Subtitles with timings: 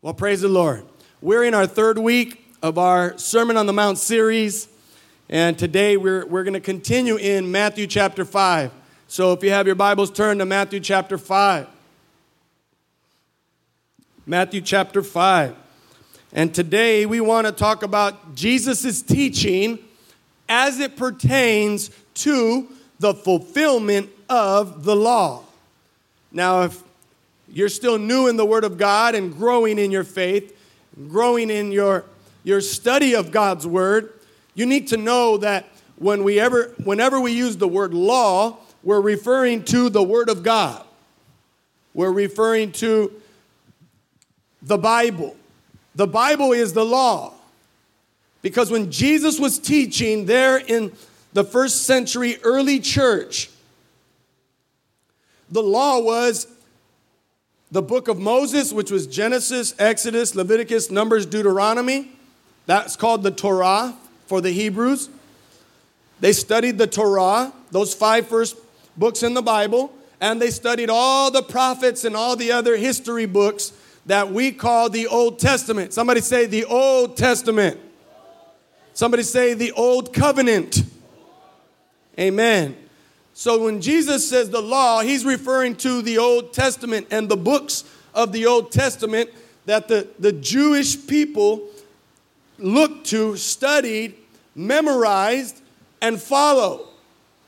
[0.00, 0.84] Well, praise the Lord.
[1.20, 4.68] We're in our third week of our Sermon on the Mount series,
[5.28, 8.70] and today we're, we're going to continue in Matthew chapter 5.
[9.08, 11.66] So if you have your Bibles, turn to Matthew chapter 5.
[14.24, 15.56] Matthew chapter 5.
[16.32, 19.80] And today we want to talk about Jesus' teaching
[20.48, 22.68] as it pertains to
[23.00, 25.42] the fulfillment of the law.
[26.30, 26.84] Now, if
[27.52, 30.56] you're still new in the Word of God and growing in your faith,
[31.08, 32.04] growing in your,
[32.44, 34.12] your study of God's Word,
[34.54, 39.00] you need to know that when we ever, whenever we use the word law, we're
[39.00, 40.84] referring to the Word of God.
[41.94, 43.12] We're referring to
[44.62, 45.36] the Bible.
[45.94, 47.34] The Bible is the law.
[48.42, 50.92] Because when Jesus was teaching there in
[51.32, 53.50] the first century early church,
[55.50, 56.46] the law was
[57.70, 62.12] the book of Moses, which was Genesis, Exodus, Leviticus, Numbers, Deuteronomy.
[62.66, 63.94] That's called the Torah
[64.26, 65.08] for the Hebrews.
[66.20, 68.56] They studied the Torah, those five first
[68.96, 73.26] books in the Bible, and they studied all the prophets and all the other history
[73.26, 73.72] books
[74.06, 75.92] that we call the Old Testament.
[75.92, 77.78] Somebody say the Old Testament.
[78.94, 80.82] Somebody say the Old Covenant.
[82.18, 82.76] Amen.
[83.38, 87.84] So when Jesus says the law, he's referring to the Old Testament and the books
[88.12, 89.30] of the Old Testament
[89.64, 91.68] that the, the Jewish people
[92.58, 94.16] looked to, studied,
[94.56, 95.62] memorized,
[96.02, 96.88] and follow.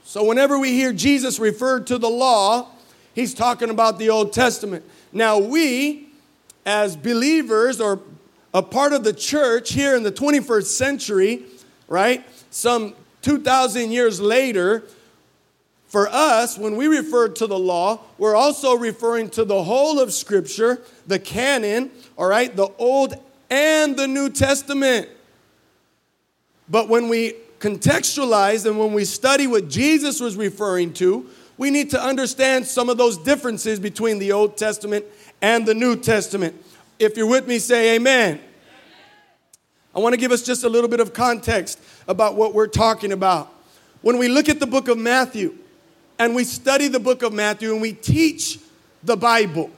[0.05, 2.69] So whenever we hear Jesus referred to the law,
[3.13, 4.85] he's talking about the Old Testament.
[5.13, 6.07] Now, we,
[6.65, 7.99] as believers or
[8.55, 11.43] a part of the church here in the 21st century,
[11.89, 14.85] right, some 2,000 years later,
[15.91, 20.13] for us, when we refer to the law, we're also referring to the whole of
[20.13, 23.17] Scripture, the canon, all right, the Old
[23.51, 25.09] and the New Testament.
[26.69, 31.91] But when we contextualize and when we study what Jesus was referring to, we need
[31.91, 35.05] to understand some of those differences between the Old Testament
[35.43, 36.55] and the New Testament.
[37.01, 38.41] If you're with me, say amen.
[39.93, 43.11] I want to give us just a little bit of context about what we're talking
[43.11, 43.53] about.
[44.03, 45.57] When we look at the book of Matthew,
[46.21, 48.59] and we study the book of Matthew and we teach
[49.03, 49.71] the Bible.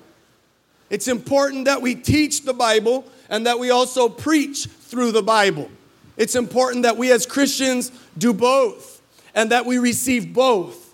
[0.90, 5.70] It's important that we teach the Bible and that we also preach through the Bible.
[6.16, 9.00] It's important that we as Christians do both
[9.36, 10.92] and that we receive both.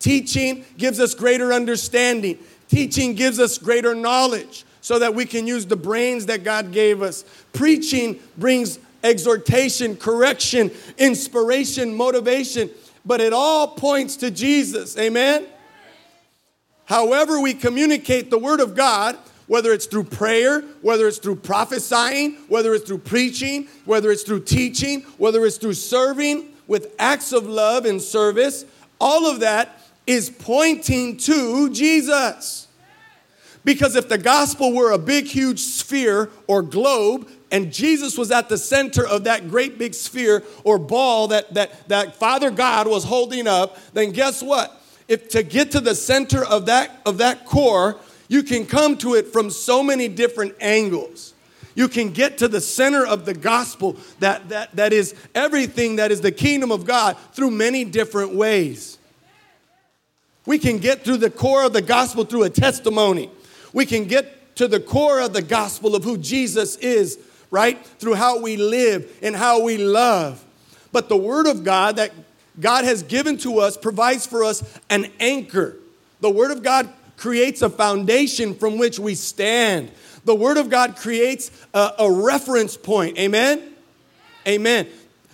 [0.00, 2.36] Teaching gives us greater understanding,
[2.68, 7.02] teaching gives us greater knowledge so that we can use the brains that God gave
[7.02, 7.24] us.
[7.52, 12.68] Preaching brings exhortation, correction, inspiration, motivation
[13.04, 14.96] but it all points to Jesus.
[14.98, 15.46] Amen?
[16.84, 22.34] However, we communicate the Word of God, whether it's through prayer, whether it's through prophesying,
[22.48, 27.46] whether it's through preaching, whether it's through teaching, whether it's through serving with acts of
[27.46, 28.64] love and service,
[29.00, 32.68] all of that is pointing to Jesus.
[33.64, 38.48] Because if the gospel were a big, huge sphere or globe, and Jesus was at
[38.48, 43.04] the center of that great big sphere or ball that, that, that Father God was
[43.04, 44.82] holding up, then guess what?
[45.06, 49.14] If to get to the center of that, of that core, you can come to
[49.14, 51.34] it from so many different angles.
[51.74, 56.10] You can get to the center of the gospel that, that, that is everything that
[56.10, 58.96] is the kingdom of God through many different ways.
[60.46, 63.30] We can get through the core of the gospel through a testimony.
[63.74, 67.18] We can get to the core of the gospel of who Jesus is
[67.52, 67.86] right?
[67.86, 70.44] Through how we live and how we love.
[70.90, 72.10] But the Word of God that
[72.58, 75.76] God has given to us provides for us an anchor.
[76.20, 79.92] The Word of God creates a foundation from which we stand.
[80.24, 83.18] The Word of God creates a, a reference point.
[83.18, 83.74] Amen?
[84.48, 84.88] Amen.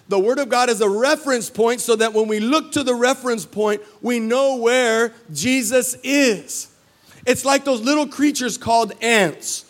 [0.08, 2.94] The Word of God is a reference point so that when we look to the
[2.94, 6.74] reference point, we know where Jesus is.
[7.26, 9.66] It's like those little creatures called ants.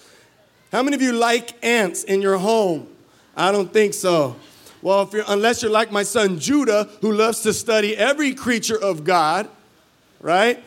[0.70, 2.88] How many of you like ants in your home?
[3.34, 4.36] I don't think so.
[4.82, 8.80] Well, if you're, unless you're like my son Judah, who loves to study every creature
[8.80, 9.48] of God,
[10.20, 10.62] right?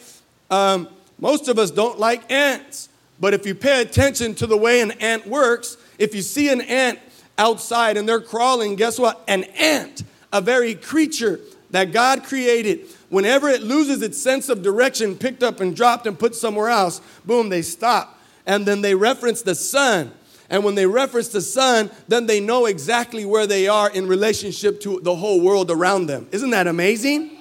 [0.50, 0.88] Um,
[1.20, 2.90] most of us don't like ants.
[3.20, 6.62] But if you pay attention to the way an ant works, if you see an
[6.62, 6.98] ant
[7.38, 9.24] outside and they're crawling, guess what?
[9.28, 10.02] An ant,
[10.34, 11.40] a very creature
[11.70, 16.18] that God created, whenever it loses its sense of direction, picked up and dropped and
[16.18, 20.12] put somewhere else, boom, they stop and then they reference the sun.
[20.50, 24.82] And when they reference the sun, then they know exactly where they are in relationship
[24.82, 26.28] to the whole world around them.
[26.32, 27.38] Isn't that amazing?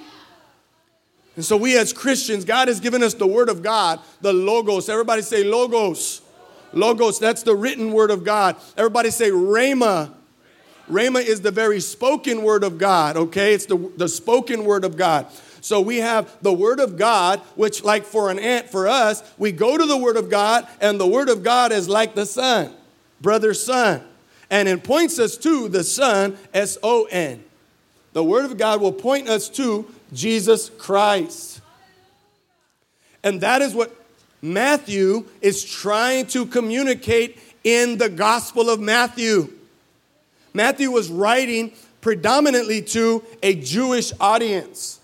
[1.35, 4.89] And so, we as Christians, God has given us the Word of God, the Logos.
[4.89, 6.21] Everybody say Logos.
[6.73, 8.55] Logos, that's the written word of God.
[8.77, 10.13] Everybody say Rhema.
[10.89, 13.53] Rhema is the very spoken word of God, okay?
[13.53, 15.27] It's the, the spoken word of God.
[15.61, 19.51] So we have the Word of God, which, like for an ant, for us, we
[19.51, 22.73] go to the Word of God, and the Word of God is like the sun,
[23.21, 24.03] brother, son.
[24.49, 27.43] And it points us to the Son, S O N.
[28.13, 31.61] The Word of God will point us to Jesus Christ.
[33.23, 33.95] And that is what
[34.41, 39.53] Matthew is trying to communicate in the Gospel of Matthew.
[40.53, 41.71] Matthew was writing
[42.01, 44.99] predominantly to a Jewish audience.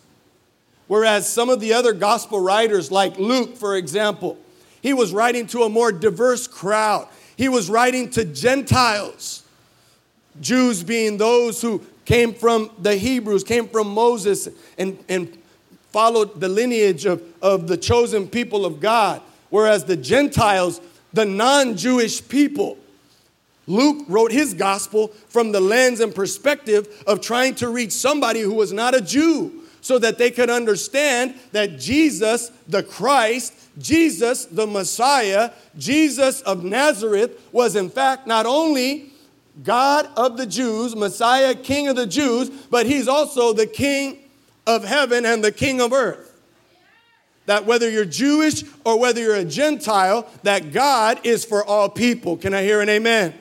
[0.88, 4.38] Whereas some of the other gospel writers, like Luke, for example,
[4.82, 7.08] he was writing to a more diverse crowd.
[7.36, 9.44] He was writing to Gentiles,
[10.40, 14.48] Jews being those who came from the Hebrews, came from Moses,
[14.78, 15.38] and, and
[15.92, 19.22] followed the lineage of, of the chosen people of God.
[19.50, 20.80] Whereas the Gentiles,
[21.12, 22.78] the non Jewish people,
[23.66, 28.54] Luke wrote his gospel from the lens and perspective of trying to reach somebody who
[28.54, 29.57] was not a Jew
[29.88, 37.40] so that they could understand that Jesus, the Christ, Jesus, the Messiah, Jesus of Nazareth,
[37.54, 39.14] was in fact not only
[39.64, 44.20] God of the Jews, Messiah, King of the Jews, but he's also the King
[44.68, 46.38] of heaven and the King of earth.
[47.46, 52.36] That whether you're Jewish or whether you're a Gentile, that God is for all people.
[52.36, 53.34] Can I hear an amen?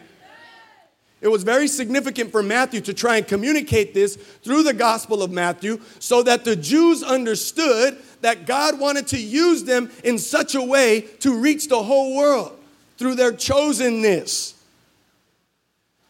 [1.20, 5.30] It was very significant for Matthew to try and communicate this through the Gospel of
[5.30, 10.62] Matthew so that the Jews understood that God wanted to use them in such a
[10.62, 12.58] way to reach the whole world
[12.98, 14.54] through their chosenness.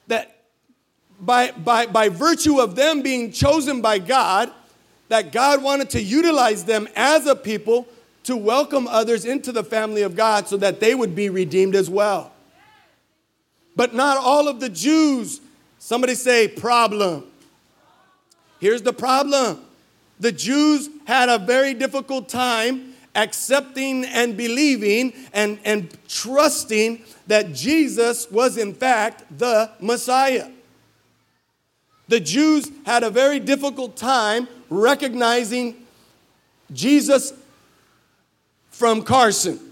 [0.09, 0.37] That
[1.21, 4.51] by, by, by virtue of them being chosen by God,
[5.09, 7.87] that God wanted to utilize them as a people
[8.25, 11.89] to welcome others into the family of God so that they would be redeemed as
[11.89, 12.33] well
[13.77, 15.41] but not all of the Jews.
[15.79, 17.25] Somebody say, problem.
[18.59, 19.63] Here's the problem
[20.19, 28.31] the Jews had a very difficult time accepting and believing and, and trusting that Jesus
[28.31, 30.51] was, in fact, the Messiah.
[32.09, 35.87] The Jews had a very difficult time recognizing
[36.73, 37.33] Jesus
[38.71, 39.66] from Carson.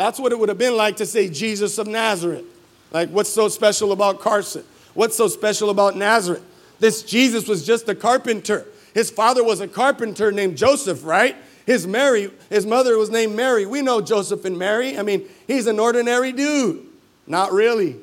[0.00, 2.46] That's what it would have been like to say Jesus of Nazareth.
[2.90, 4.64] Like, what's so special about Carson?
[4.94, 6.42] What's so special about Nazareth?
[6.78, 8.64] This Jesus was just a carpenter.
[8.94, 11.36] His father was a carpenter named Joseph, right?
[11.66, 13.66] His Mary, his mother was named Mary.
[13.66, 14.98] We know Joseph and Mary.
[14.98, 16.86] I mean, he's an ordinary dude.
[17.26, 17.96] Not really.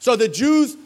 [0.00, 0.76] So the Jews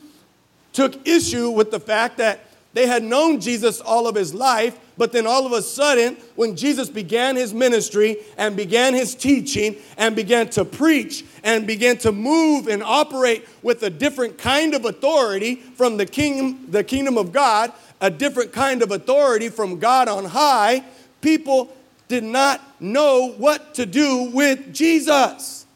[0.75, 2.41] took issue with the fact that
[2.75, 6.57] they had known Jesus all of his life, but then all of a sudden, when
[6.57, 12.13] Jesus began his ministry and began his teaching and began to preach and began to
[12.13, 17.33] move and operate with a different kind of authority from the kingdom, the kingdom of
[17.33, 20.85] God, a different kind of authority from God on high,
[21.21, 21.75] people
[22.07, 25.67] did not know what to do with Jesus.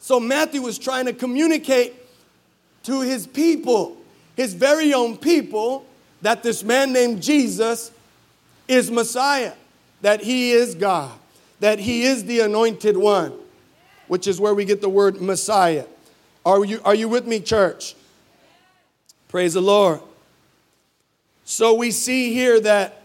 [0.00, 1.94] So Matthew was trying to communicate
[2.82, 3.96] to his people
[4.36, 5.86] his very own people
[6.22, 7.90] that this man named Jesus
[8.68, 9.52] is Messiah,
[10.00, 11.12] that he is God,
[11.60, 13.32] that he is the anointed one,
[14.06, 15.84] which is where we get the word Messiah.
[16.46, 17.94] Are you, are you with me, church?
[19.28, 20.00] Praise the Lord.
[21.44, 23.02] So we see here that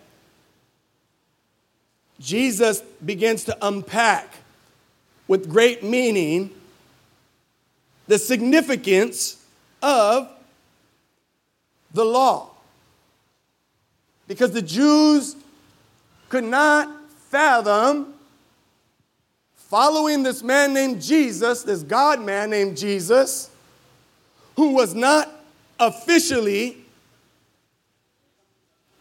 [2.20, 4.34] Jesus begins to unpack
[5.28, 6.52] with great meaning
[8.08, 9.44] the significance
[9.82, 10.30] of
[11.94, 12.52] the law.
[14.28, 15.36] Because the Jews
[16.30, 16.90] could not
[17.30, 18.14] fathom
[19.56, 23.50] following this man named Jesus, this God man named Jesus,
[24.56, 25.30] who was not
[25.80, 26.78] officially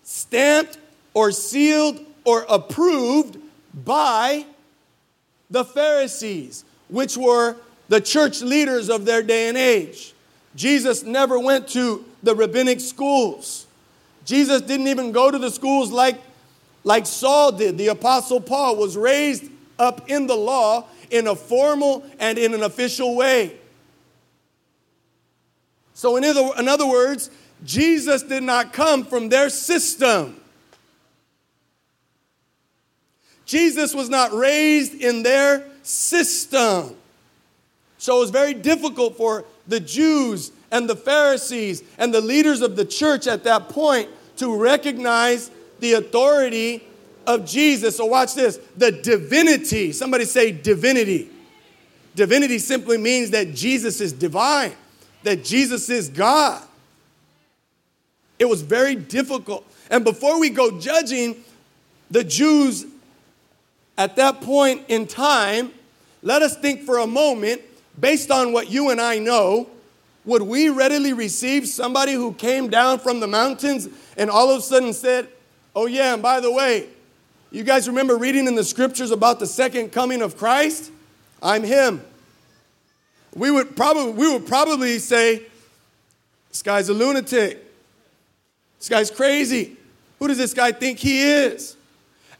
[0.02, 0.78] stamped
[1.14, 3.38] or sealed or approved
[3.84, 4.44] by
[5.50, 7.56] the Pharisees, which were
[7.88, 10.14] the church leaders of their day and age.
[10.54, 13.65] Jesus never went to the rabbinic schools.
[14.26, 16.20] Jesus didn't even go to the schools like,
[16.84, 17.78] like Saul did.
[17.78, 19.44] The Apostle Paul was raised
[19.78, 23.56] up in the law in a formal and in an official way.
[25.94, 27.30] So, in other, in other words,
[27.64, 30.40] Jesus did not come from their system.
[33.46, 36.96] Jesus was not raised in their system.
[37.98, 42.76] So it was very difficult for the Jews and the Pharisees and the leaders of
[42.76, 45.50] the church at that point to recognize
[45.80, 46.82] the authority
[47.26, 47.96] of Jesus.
[47.96, 49.92] So watch this the divinity.
[49.92, 51.30] Somebody say divinity.
[52.14, 54.72] Divinity simply means that Jesus is divine,
[55.22, 56.62] that Jesus is God.
[58.38, 59.66] It was very difficult.
[59.90, 61.36] And before we go judging
[62.10, 62.86] the Jews
[63.98, 65.72] at that point in time,
[66.22, 67.60] let us think for a moment,
[67.98, 69.68] based on what you and I know,
[70.26, 74.62] would we readily receive somebody who came down from the mountains and all of a
[74.62, 75.28] sudden said,
[75.74, 76.88] Oh, yeah, and by the way,
[77.50, 80.90] you guys remember reading in the scriptures about the second coming of Christ?
[81.42, 82.02] I'm him.
[83.34, 85.42] We would probably, we would probably say,
[86.48, 87.62] This guy's a lunatic.
[88.78, 89.76] This guy's crazy.
[90.18, 91.76] Who does this guy think he is?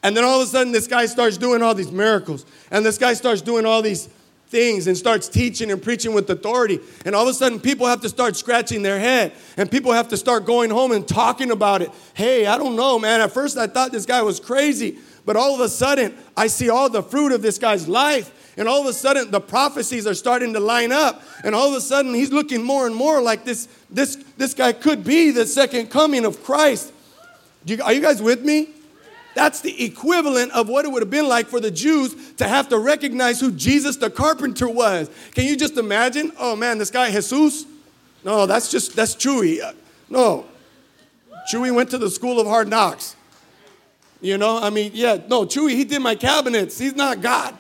[0.02, 2.44] And then all of a sudden, this guy starts doing all these miracles.
[2.70, 4.08] And this guy starts doing all these
[4.48, 6.80] things and starts teaching and preaching with authority.
[7.04, 9.32] And all of a sudden, people have to start scratching their head.
[9.56, 11.90] And people have to start going home and talking about it.
[12.14, 13.20] Hey, I don't know, man.
[13.20, 14.98] At first, I thought this guy was crazy.
[15.24, 18.32] But all of a sudden, I see all the fruit of this guy's life.
[18.56, 21.22] And all of a sudden, the prophecies are starting to line up.
[21.44, 24.72] And all of a sudden, he's looking more and more like this, this, this guy
[24.72, 26.92] could be the second coming of Christ.
[27.64, 28.68] You, are you guys with me?
[29.36, 32.70] That's the equivalent of what it would have been like for the Jews to have
[32.70, 35.10] to recognize who Jesus the carpenter was.
[35.34, 36.32] Can you just imagine?
[36.38, 37.66] Oh man, this guy Jesus?
[38.24, 39.62] No, that's just that's Chewy.
[39.62, 39.74] Uh,
[40.08, 40.46] no.
[41.52, 43.14] Chewy went to the school of hard knocks.
[44.22, 46.78] You know, I mean, yeah, no, Chewy, he did my cabinets.
[46.78, 47.54] He's not God.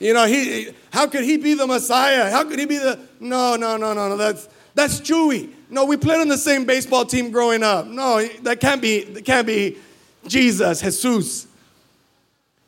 [0.00, 2.30] You know, he how could he be the Messiah?
[2.30, 4.18] How could he be the No, no, no, no, no.
[4.18, 5.50] That's that's Chewy.
[5.70, 7.86] No, we played on the same baseball team growing up.
[7.86, 9.78] No, that can't be that can't be
[10.26, 11.46] Jesus, Jesus.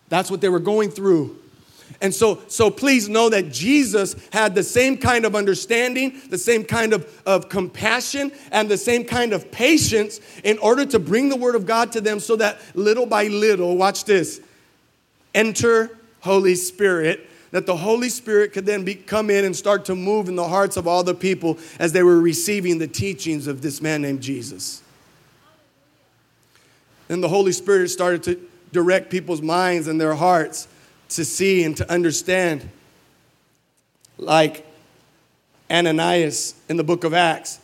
[0.09, 1.39] That's what they were going through.
[2.01, 6.65] And so, so please know that Jesus had the same kind of understanding, the same
[6.65, 11.37] kind of, of compassion, and the same kind of patience in order to bring the
[11.37, 14.41] word of God to them so that little by little, watch this,
[15.35, 19.95] enter Holy Spirit, that the Holy Spirit could then be, come in and start to
[19.95, 23.63] move in the hearts of all the people as they were receiving the teachings of
[23.63, 24.83] this man named Jesus.
[27.09, 28.41] Then the Holy Spirit started to
[28.73, 30.69] direct people's minds and their hearts
[31.11, 32.69] to see and to understand.
[34.17, 34.67] Like
[35.71, 37.61] Ananias in the book of Acts,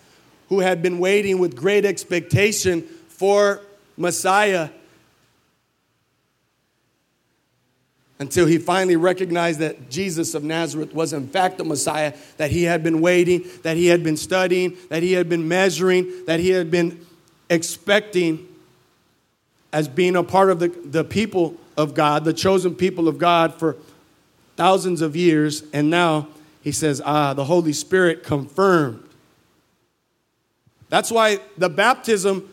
[0.49, 3.61] who had been waiting with great expectation for
[3.97, 4.71] Messiah
[8.19, 12.65] until he finally recognized that Jesus of Nazareth was in fact the Messiah, that he
[12.65, 16.51] had been waiting, that he had been studying, that he had been measuring, that he
[16.51, 17.07] had been
[17.49, 18.47] expecting
[19.73, 23.55] as being a part of the, the people of God, the chosen people of God
[23.55, 23.77] for
[24.57, 25.63] thousands of years.
[25.73, 26.29] And now
[26.63, 29.03] he says, ah, the Holy Spirit confirmed.
[30.89, 32.49] That's why the baptism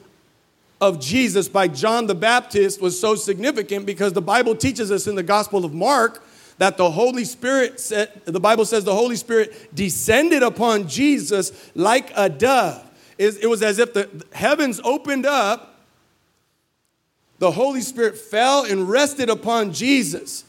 [0.79, 5.15] of Jesus by John the Baptist was so significant because the Bible teaches us in
[5.15, 6.23] the Gospel of Mark
[6.59, 12.11] that the Holy Spirit said, the Bible says the Holy Spirit descended upon Jesus like
[12.15, 12.83] a dove.
[13.17, 15.76] It was as if the heavens opened up
[17.39, 20.43] the Holy Spirit fell and rested upon Jesus.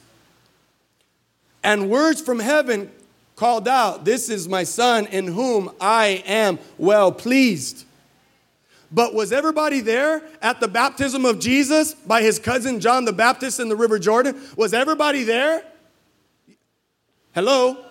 [1.63, 2.91] And words from heaven
[3.37, 7.85] called out, This is my son in whom I am well pleased.
[8.91, 13.61] But was everybody there at the baptism of Jesus by his cousin John the Baptist
[13.61, 14.41] in the River Jordan?
[14.57, 15.63] Was everybody there?
[17.35, 17.85] Hello?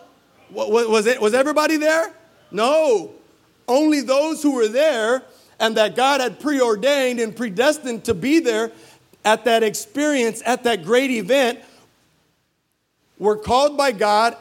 [0.49, 2.11] Was, it, was everybody there?
[2.51, 3.11] No.
[3.67, 5.23] Only those who were there
[5.59, 8.71] and that God had preordained and predestined to be there
[9.27, 11.60] at that experience, at that great event,
[13.19, 14.38] were called by God,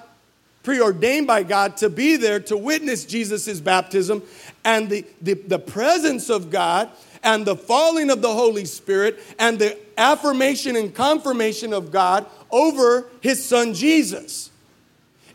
[0.63, 4.23] preordained by God to be there to witness Jesus' baptism
[4.65, 6.89] and the, the, the presence of God
[7.25, 13.09] and the falling of the Holy Spirit and the affirmation and confirmation of God over
[13.21, 14.53] his son Jesus.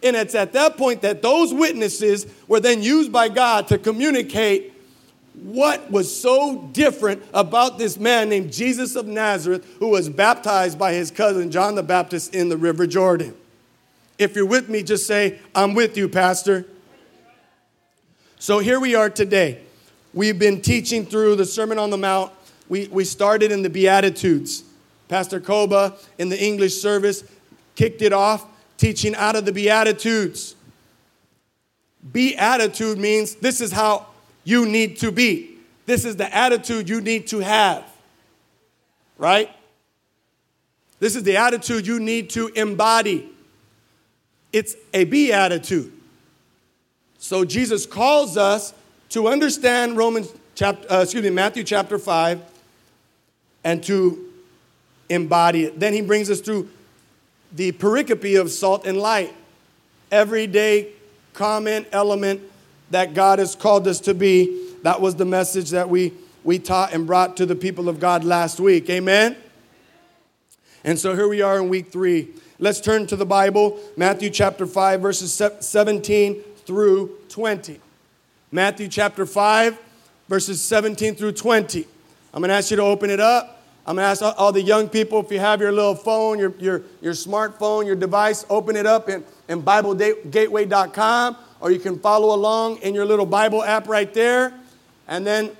[0.01, 4.70] And it's at that point that those witnesses were then used by God to communicate
[5.41, 10.93] what was so different about this man named Jesus of Nazareth who was baptized by
[10.93, 13.35] his cousin John the Baptist in the River Jordan?
[14.19, 16.65] If you're with me, just say, I'm with you, Pastor.
[18.37, 19.61] So here we are today.
[20.13, 22.31] We've been teaching through the Sermon on the Mount.
[22.69, 24.63] We, we started in the Beatitudes.
[25.07, 27.23] Pastor Koba in the English service
[27.75, 28.45] kicked it off,
[28.77, 30.55] teaching out of the Beatitudes.
[32.11, 34.07] Beatitude means this is how
[34.43, 35.57] you need to be.
[35.85, 37.85] This is the attitude you need to have.
[39.17, 39.49] Right?
[40.99, 43.29] This is the attitude you need to embody.
[44.53, 45.91] It's a beatitude.
[47.17, 48.73] So Jesus calls us
[49.09, 52.41] to understand Romans chapter, uh, excuse me, Matthew chapter 5
[53.63, 54.29] and to
[55.09, 55.79] embody it.
[55.79, 56.69] Then he brings us through
[57.51, 59.33] the pericope of salt and light,
[60.11, 60.89] everyday
[61.33, 62.41] common element
[62.91, 64.69] that God has called us to be.
[64.83, 68.23] That was the message that we, we taught and brought to the people of God
[68.23, 68.89] last week.
[68.89, 69.35] Amen?
[70.83, 72.29] And so here we are in week three.
[72.59, 77.79] Let's turn to the Bible, Matthew chapter 5, verses 17 through 20.
[78.51, 79.79] Matthew chapter 5,
[80.27, 81.87] verses 17 through 20.
[82.33, 83.61] I'm going to ask you to open it up.
[83.85, 86.53] I'm going to ask all the young people if you have your little phone, your,
[86.59, 92.35] your, your smartphone, your device, open it up in, in BibleGateway.com, or you can follow
[92.35, 94.53] along in your little Bible app right there.
[95.07, 95.51] And then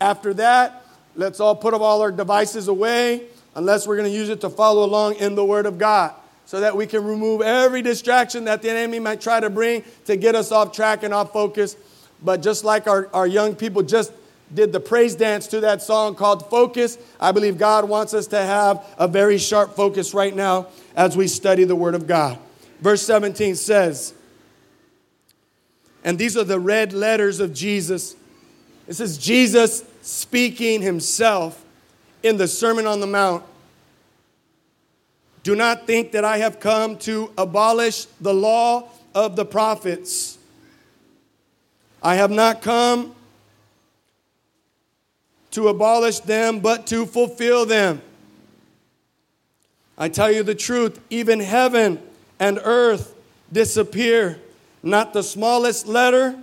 [0.00, 4.40] after that, let's all put all our devices away, unless we're going to use it
[4.40, 6.12] to follow along in the Word of God,
[6.46, 10.16] so that we can remove every distraction that the enemy might try to bring to
[10.16, 11.76] get us off track and off focus.
[12.22, 14.12] But just like our, our young people just
[14.54, 16.98] did the praise dance to that song called Focus.
[17.20, 21.26] I believe God wants us to have a very sharp focus right now as we
[21.26, 22.38] study the Word of God.
[22.80, 24.14] Verse 17 says,
[26.04, 28.16] and these are the red letters of Jesus.
[28.86, 31.64] This is Jesus speaking himself
[32.22, 33.44] in the Sermon on the Mount.
[35.42, 40.38] Do not think that I have come to abolish the law of the prophets.
[42.02, 43.14] I have not come
[45.52, 48.00] to abolish them, but to fulfill them.
[49.98, 52.00] I tell you the truth, even heaven
[52.40, 53.14] and earth
[53.52, 54.40] disappear.
[54.82, 56.36] Not the smallest letter,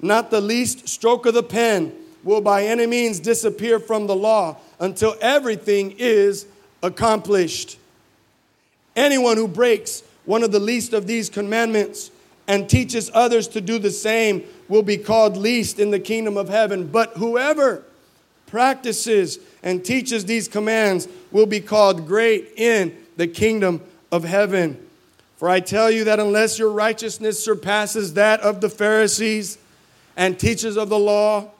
[0.00, 1.92] not the least stroke of the pen
[2.22, 6.46] will by any means disappear from the law until everything is
[6.82, 7.78] accomplished.
[8.94, 12.10] Anyone who breaks one of the least of these commandments
[12.46, 16.48] and teaches others to do the same will be called least in the kingdom of
[16.48, 16.86] heaven.
[16.86, 17.84] But whoever
[18.46, 23.80] practices and teaches these commands will be called great in the kingdom
[24.10, 24.84] of heaven.
[25.40, 29.56] For I tell you that unless your righteousness surpasses that of the Pharisees
[30.14, 31.50] and teachers of the law,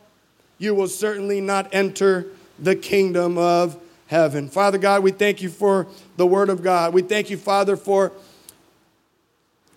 [0.58, 2.26] you will certainly not enter
[2.58, 4.50] the kingdom of heaven.
[4.50, 5.86] Father God, we thank you for
[6.18, 6.92] the word of God.
[6.92, 8.12] We thank you, Father, for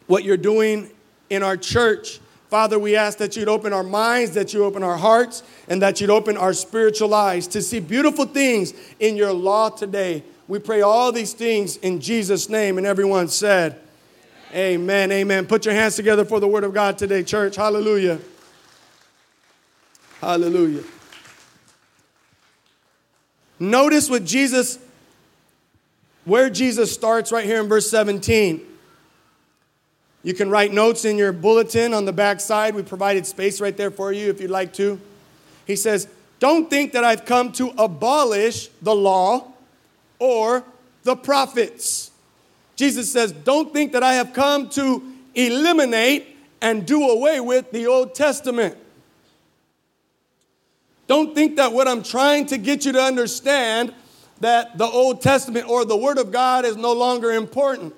[0.07, 0.89] what you're doing
[1.29, 2.19] in our church.
[2.49, 6.01] Father, we ask that you'd open our minds, that you open our hearts, and that
[6.01, 10.25] you'd open our spiritual eyes to see beautiful things in your law today.
[10.49, 12.77] We pray all these things in Jesus' name.
[12.77, 13.79] And everyone said,
[14.53, 15.11] Amen.
[15.11, 15.47] Amen.
[15.47, 17.55] Put your hands together for the word of God today, church.
[17.55, 18.19] Hallelujah.
[20.21, 20.83] Hallelujah.
[23.59, 24.77] Notice what Jesus,
[26.25, 28.61] where Jesus starts right here in verse 17.
[30.21, 32.75] You can write notes in your bulletin on the back side.
[32.75, 35.01] We provided space right there for you if you'd like to.
[35.65, 36.07] He says,
[36.39, 39.51] Don't think that I've come to abolish the law
[40.19, 40.63] or
[41.01, 42.11] the prophets.
[42.75, 45.03] Jesus says, Don't think that I have come to
[45.35, 48.77] eliminate and do away with the Old Testament.
[51.07, 53.93] Don't think that what I'm trying to get you to understand
[54.39, 57.93] that the Old Testament or the Word of God is no longer important.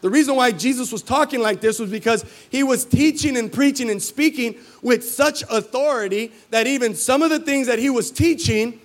[0.00, 3.90] The reason why Jesus was talking like this was because he was teaching and preaching
[3.90, 8.80] and speaking with such authority that even some of the things that he was teaching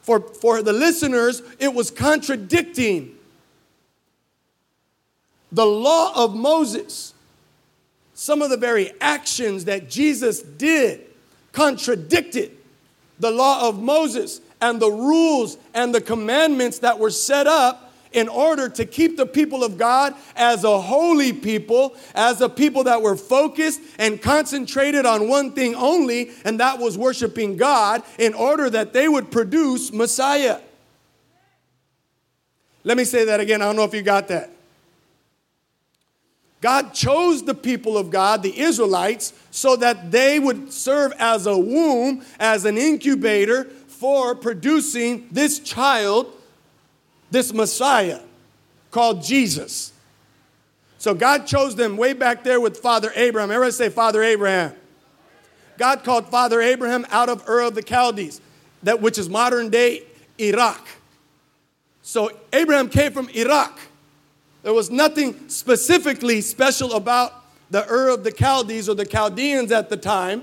[0.00, 3.16] for, for the listeners, it was contradicting
[5.52, 7.14] the law of Moses.
[8.14, 11.00] Some of the very actions that Jesus did
[11.52, 12.52] contradicted
[13.18, 18.28] the law of Moses and the rules and the commandments that were set up in
[18.28, 23.02] order to keep the people of God as a holy people, as a people that
[23.02, 28.68] were focused and concentrated on one thing only, and that was worshiping God, in order
[28.68, 30.60] that they would produce Messiah.
[32.82, 33.62] Let me say that again.
[33.62, 34.50] I don't know if you got that.
[36.60, 41.56] God chose the people of God, the Israelites, so that they would serve as a
[41.56, 46.32] womb, as an incubator for producing this child
[47.30, 48.20] this Messiah
[48.90, 49.92] called Jesus.
[50.98, 53.50] So God chose them way back there with Father Abraham.
[53.50, 54.74] Everybody say Father Abraham.
[55.78, 58.40] God called Father Abraham out of Ur of the Chaldees,
[58.82, 60.02] that which is modern day
[60.38, 60.86] Iraq.
[62.02, 63.78] So Abraham came from Iraq.
[64.62, 69.88] There was nothing specifically special about the Ur of the Chaldees or the Chaldeans at
[69.88, 70.42] the time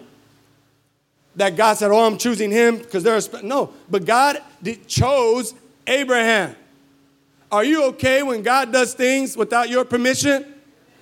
[1.35, 3.43] that God said, "Oh, I'm choosing him because they're spe-.
[3.43, 5.53] no." But God did, chose
[5.85, 6.55] Abraham.
[7.51, 10.53] Are you okay when God does things without your permission?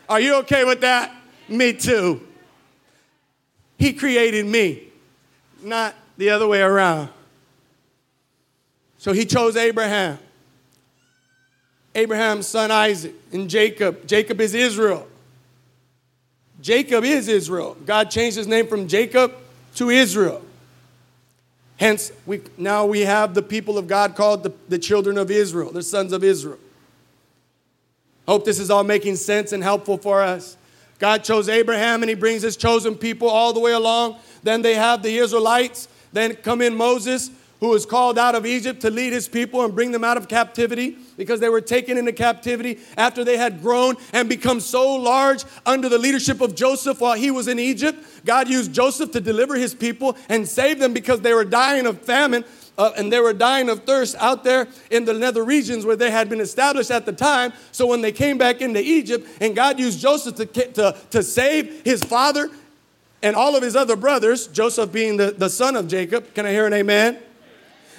[0.07, 1.11] Are you okay with that?
[1.47, 2.21] Me too.
[3.77, 4.83] He created me,
[5.61, 7.09] not the other way around.
[8.97, 10.19] So he chose Abraham.
[11.95, 14.05] Abraham's son Isaac and Jacob.
[14.05, 15.07] Jacob is Israel.
[16.61, 17.77] Jacob is Israel.
[17.85, 19.33] God changed his name from Jacob
[19.75, 20.43] to Israel.
[21.77, 25.71] Hence, we, now we have the people of God called the, the children of Israel,
[25.71, 26.59] the sons of Israel.
[28.27, 30.57] Hope this is all making sense and helpful for us.
[30.99, 34.17] God chose Abraham and he brings his chosen people all the way along.
[34.43, 35.87] Then they have the Israelites.
[36.13, 37.29] Then come in Moses,
[37.65, 40.27] who was called out of Egypt to lead his people and bring them out of
[40.27, 45.43] captivity because they were taken into captivity after they had grown and become so large
[45.65, 47.99] under the leadership of Joseph while he was in Egypt.
[48.23, 52.01] God used Joseph to deliver his people and save them because they were dying of
[52.01, 52.45] famine.
[52.77, 56.11] Uh, and they were dying of thirst out there in the nether regions where they
[56.11, 57.53] had been established at the time.
[57.71, 61.83] So when they came back into Egypt, and God used Joseph to, to, to save
[61.85, 62.49] his father
[63.23, 66.33] and all of his other brothers, Joseph being the, the son of Jacob.
[66.33, 67.17] Can I hear an amen?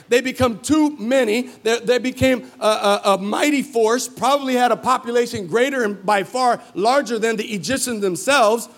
[0.08, 1.42] They become too many.
[1.42, 6.22] They, they became a, a, a, mighty force, probably had a population greater and by
[6.22, 8.68] far larger than the Egyptians themselves.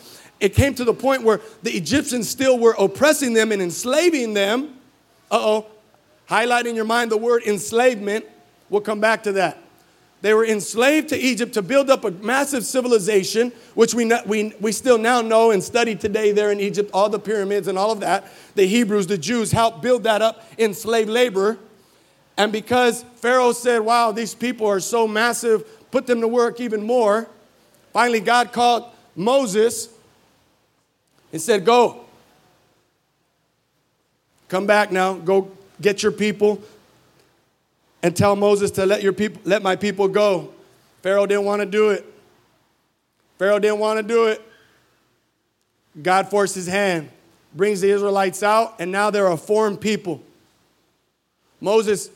[0.41, 4.79] It came to the point where the Egyptians still were oppressing them and enslaving them.
[5.31, 5.67] Uh oh.
[6.27, 8.25] Highlight in your mind the word enslavement.
[8.71, 9.59] We'll come back to that.
[10.21, 14.73] They were enslaved to Egypt to build up a massive civilization, which we, we, we
[14.73, 18.01] still now know and study today there in Egypt, all the pyramids and all of
[18.01, 18.27] that.
[18.57, 21.57] The Hebrews, the Jews, helped build that up in slave labor.
[22.37, 26.83] And because Pharaoh said, Wow, these people are so massive, put them to work even
[26.83, 27.29] more,
[27.93, 29.89] finally God called Moses
[31.33, 32.05] and said, Go.
[34.49, 35.15] Come back now.
[35.15, 35.51] Go
[35.81, 36.63] get your people
[38.03, 40.53] and tell Moses to let your people let my people go.
[41.03, 42.05] Pharaoh didn't want to do it.
[43.39, 44.43] Pharaoh didn't want to do it.
[46.01, 47.11] God forced his hand,
[47.55, 50.23] brings the Israelites out, and now they're a foreign people.
[51.61, 52.11] Moses,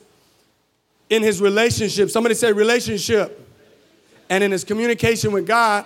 [1.11, 3.39] in his relationship, somebody say relationship,
[4.31, 5.85] and in his communication with God,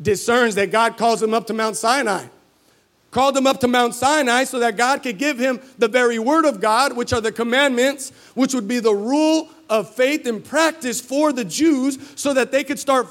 [0.00, 2.24] discerns that God calls him up to Mount Sinai
[3.14, 6.44] called him up to Mount Sinai so that God could give him the very word
[6.44, 11.00] of God, which are the commandments, which would be the rule of faith and practice
[11.00, 13.06] for the Jews so that they could start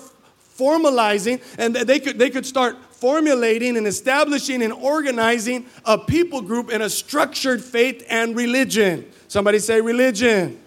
[0.57, 6.69] formalizing and they could, they could start formulating and establishing and organizing a people group
[6.69, 9.09] in a structured faith and religion.
[9.29, 10.59] Somebody say religion.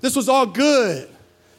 [0.00, 1.08] This was all good.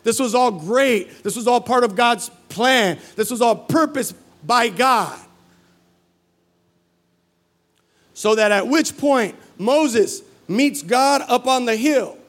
[0.04, 1.24] This was all great.
[1.24, 3.00] This was all part of God's plan.
[3.17, 4.13] This was all purpose
[4.46, 5.20] by God.
[8.22, 12.20] So that at which point Moses meets God up on the hill,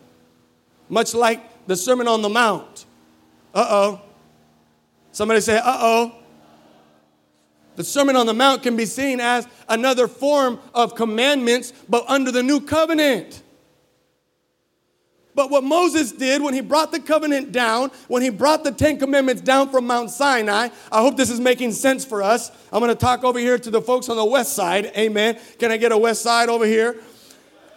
[0.88, 2.87] much like the Sermon on the Mount.
[3.55, 4.00] Uh oh.
[5.11, 6.14] Somebody say, uh oh.
[7.76, 12.33] The Sermon on the Mount can be seen as another form of commandments, but under
[12.33, 13.42] the new covenant.
[15.34, 18.98] But what Moses did when he brought the covenant down, when he brought the Ten
[18.98, 22.50] Commandments down from Mount Sinai, I hope this is making sense for us.
[22.70, 24.92] I'm going to talk over here to the folks on the west side.
[24.96, 25.38] Amen.
[25.58, 27.00] Can I get a west side over here?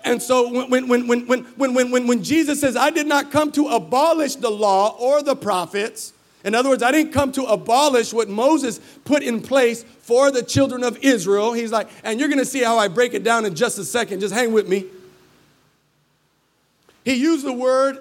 [0.04, 3.32] And so when, when, when, when, when, when, when, when Jesus says, I did not
[3.32, 6.14] come to abolish the law or the prophets,
[6.44, 10.44] in other words, I didn't come to abolish what Moses put in place for the
[10.44, 11.54] children of Israel.
[11.54, 13.84] He's like, and you're going to see how I break it down in just a
[13.84, 14.20] second.
[14.20, 14.86] Just hang with me.
[17.06, 18.00] He used the word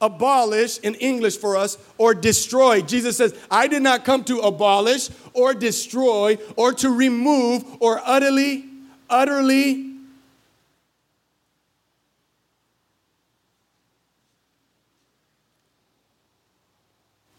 [0.00, 2.82] abolish in English for us or destroy.
[2.82, 8.66] Jesus says, I did not come to abolish or destroy or to remove or utterly,
[9.10, 9.86] utterly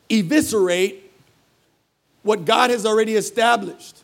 [0.09, 1.11] eviscerate
[2.23, 4.03] what God has already established.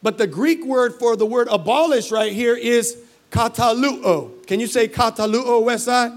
[0.00, 3.01] But the Greek word for the word abolish right here is
[3.32, 4.46] Kataluo.
[4.46, 6.12] Can you say kataluo, West Side?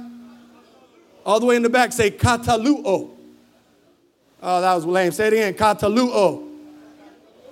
[1.25, 3.09] All the way in the back, say kataluo.
[4.43, 5.11] Oh, that was lame.
[5.11, 6.45] Say it again, kataluo.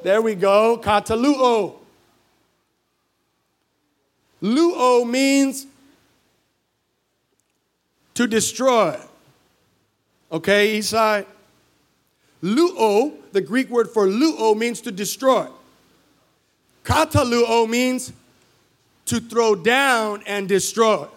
[0.04, 1.76] There we go, kataluo.
[4.42, 5.66] Luo means
[8.14, 9.00] to destroy.
[10.30, 11.26] Okay, east side.
[12.44, 15.48] Luo, the Greek word for luo means to destroy.
[16.84, 18.12] Kataluo means
[19.06, 21.08] to throw down and destroy.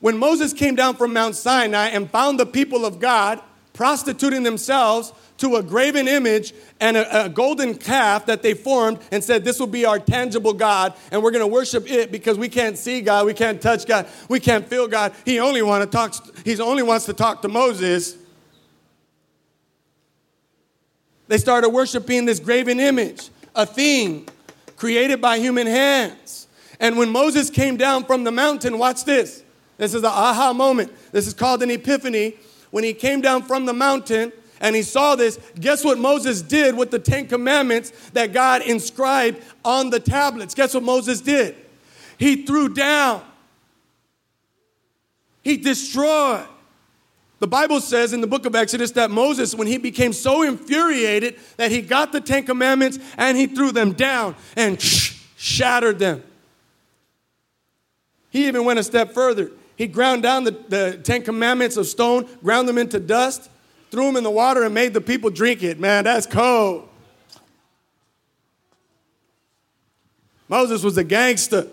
[0.00, 3.40] When Moses came down from Mount Sinai and found the people of God
[3.72, 9.22] prostituting themselves to a graven image and a, a, golden calf that they formed and
[9.22, 12.48] said, This will be our tangible God, and we're going to worship it because we
[12.48, 15.12] can't see God, we can't touch God, we can't feel God.
[15.24, 18.16] He only, want to talk, he only wants to talk to Moses.
[21.28, 24.28] They started worshiping this graven image, a thing
[24.76, 26.46] created by human hands.
[26.80, 29.42] And when Moses came down from the mountain, watch this.
[29.76, 30.92] This is the aha moment.
[31.12, 32.34] This is called an epiphany.
[32.70, 36.76] When he came down from the mountain and he saw this, guess what Moses did
[36.76, 40.54] with the Ten Commandments that God inscribed on the tablets?
[40.54, 41.56] Guess what Moses did?
[42.18, 43.22] He threw down,
[45.42, 46.46] he destroyed.
[47.40, 51.38] The Bible says in the book of Exodus that Moses, when he became so infuriated
[51.56, 56.22] that he got the Ten Commandments and he threw them down and shattered them.
[58.30, 59.52] He even went a step further.
[59.76, 63.48] He ground down the, the Ten Commandments of stone, ground them into dust,
[63.92, 65.78] threw them in the water, and made the people drink it.
[65.78, 66.88] Man, that's cold.
[70.48, 71.68] Moses was a gangster.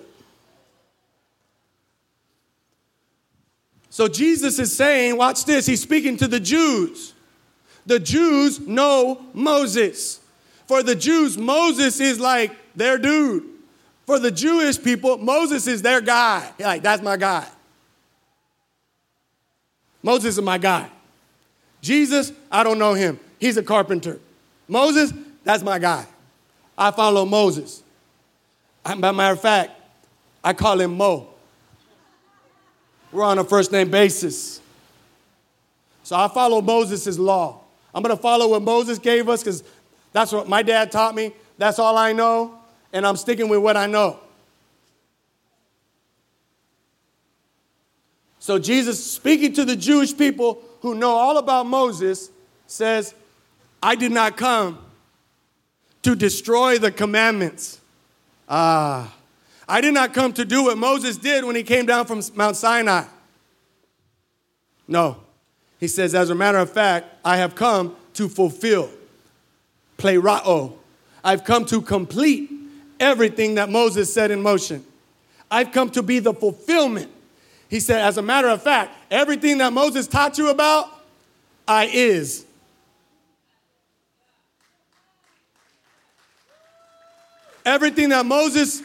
[3.95, 7.13] So Jesus is saying, watch this, he's speaking to the Jews.
[7.85, 10.19] The Jews know Moses.
[10.67, 13.45] For the Jews, Moses is like their dude.
[14.05, 16.45] For the Jewish people, Moses is their guy.
[16.59, 17.47] Like, that's my guy.
[20.03, 20.89] Moses is my guy.
[21.79, 23.17] Jesus, I don't know him.
[23.39, 24.19] He's a carpenter.
[24.67, 25.13] Moses,
[25.45, 26.05] that's my guy.
[26.77, 27.81] I follow Moses.
[28.83, 29.71] By matter of fact,
[30.43, 31.29] I call him Mo.
[33.15, 34.59] We're on a first name basis.
[36.03, 37.61] So I follow Moses' law.
[37.93, 39.63] I'm going to follow what Moses gave us because
[40.11, 41.31] that's what my dad taught me.
[41.57, 42.59] That's all I know.
[42.91, 44.19] And I'm sticking with what I know.
[48.39, 52.29] So Jesus, speaking to the Jewish people who know all about Moses,
[52.67, 53.15] says,
[53.81, 54.77] I did not come
[56.01, 57.79] to destroy the commandments.
[58.49, 59.15] Ah.
[59.67, 62.55] I did not come to do what Moses did when he came down from Mount
[62.55, 63.05] Sinai.
[64.87, 65.17] No.
[65.79, 68.89] He says, as a matter of fact, I have come to fulfill,
[69.97, 70.73] plerao.
[71.23, 72.49] I've come to complete
[72.99, 74.85] everything that Moses set in motion.
[75.49, 77.11] I've come to be the fulfillment.
[77.69, 80.89] He said, as a matter of fact, everything that Moses taught you about,
[81.67, 82.45] I is.
[87.65, 88.83] Everything that Moses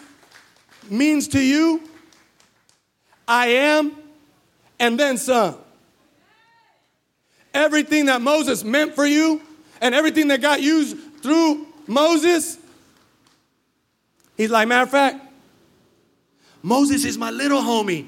[0.90, 1.82] means to you,
[3.26, 3.96] I am,
[4.78, 5.56] and then some.
[7.54, 9.40] Everything that Moses meant for you
[9.80, 12.58] and everything that got used through Moses,
[14.36, 15.24] he's like, matter of fact,
[16.62, 18.06] Moses is my little homie.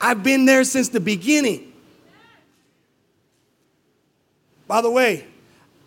[0.00, 1.72] I've been there since the beginning.
[4.66, 5.24] By the way,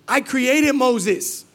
[0.08, 1.46] I created Moses.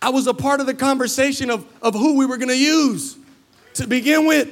[0.00, 3.16] I was a part of the conversation of, of who we were going to use
[3.74, 4.48] to begin with.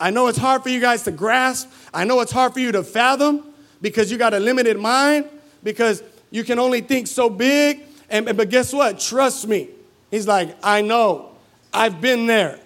[0.00, 1.68] I know it's hard for you guys to grasp.
[1.92, 3.44] I know it's hard for you to fathom
[3.82, 5.28] because you got a limited mind,
[5.62, 7.80] because you can only think so big.
[8.08, 8.98] And, but guess what?
[8.98, 9.68] Trust me.
[10.10, 11.32] He's like, I know.
[11.72, 12.58] I've been there.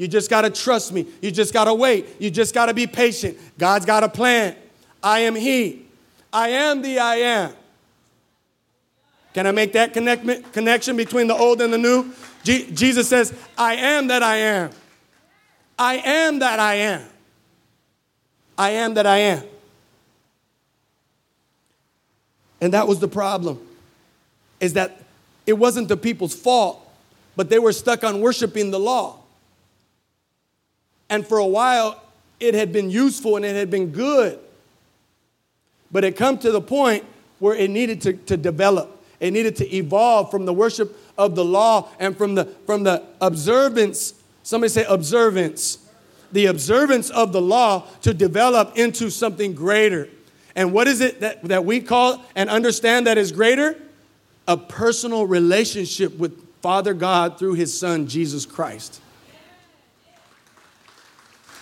[0.00, 1.04] You just got to trust me.
[1.20, 2.06] You just got to wait.
[2.18, 3.36] You just got to be patient.
[3.58, 4.56] God's got a plan.
[5.02, 5.84] I am He.
[6.32, 7.52] I am the I am.
[9.34, 12.14] Can I make that connect, connection between the old and the new?
[12.42, 14.70] Jesus says, I am that I am.
[15.78, 17.02] I am that I am.
[18.56, 19.42] I am that I am.
[22.62, 23.60] And that was the problem,
[24.60, 25.02] is that
[25.44, 26.90] it wasn't the people's fault,
[27.36, 29.19] but they were stuck on worshiping the law.
[31.10, 32.00] And for a while,
[32.38, 34.38] it had been useful and it had been good.
[35.92, 37.04] But it come to the point
[37.40, 38.96] where it needed to, to develop.
[39.18, 43.02] It needed to evolve from the worship of the law and from the, from the
[43.20, 44.14] observance.
[44.44, 45.78] Somebody say observance.
[46.32, 50.08] The observance of the law to develop into something greater.
[50.54, 53.76] And what is it that, that we call and understand that is greater?
[54.46, 59.00] A personal relationship with Father God through His Son, Jesus Christ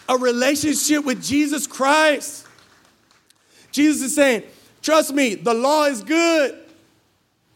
[0.08, 2.46] a relationship with Jesus Christ.
[3.70, 4.44] Jesus is saying,
[4.80, 6.58] Trust me, the law is good.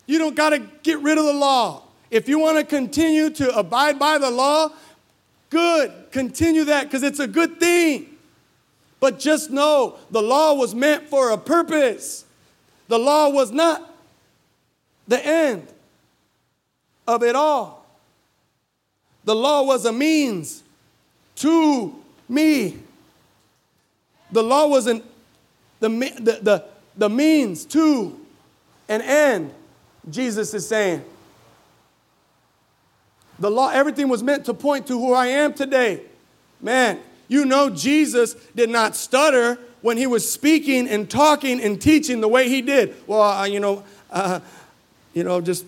[0.06, 1.84] You don't got to get rid of the law.
[2.10, 4.70] If you want to continue to abide by the law,
[5.48, 8.18] good, continue that because it's a good thing.
[9.00, 12.24] But just know the law was meant for a purpose.
[12.88, 13.94] The law was not
[15.08, 15.66] the end
[17.06, 17.86] of it all.
[19.24, 20.62] The law was a means
[21.36, 22.01] to
[22.32, 22.78] me.
[24.32, 25.04] The law wasn't
[25.80, 26.64] the, the, the,
[26.96, 28.18] the means to
[28.88, 29.52] an end,
[30.10, 31.04] Jesus is saying.
[33.38, 36.02] The law, everything was meant to point to who I am today.
[36.60, 42.20] Man, you know Jesus did not stutter when he was speaking and talking and teaching
[42.20, 42.94] the way he did.
[43.06, 44.40] Well, you know, uh,
[45.12, 45.64] you know, just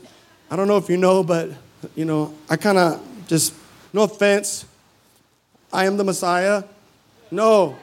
[0.51, 1.51] I don't know if you know, but
[1.97, 3.55] you know, I kind of just
[3.93, 4.67] no offense.
[5.75, 6.63] I am the Messiah.
[7.31, 7.77] No,